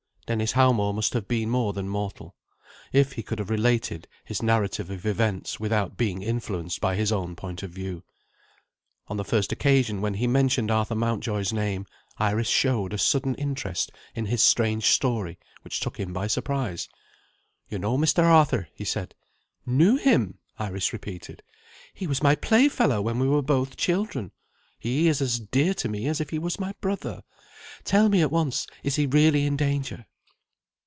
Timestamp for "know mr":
17.77-18.23